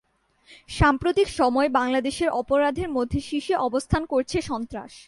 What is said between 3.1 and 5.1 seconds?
শীর্ষে অবস্থান করছে সন্ত্রাস।